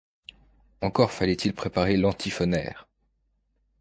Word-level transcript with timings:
Encore 0.81 1.11
fallait-il 1.11 1.53
préparer 1.53 1.95
l'antiphonaire. 1.95 2.87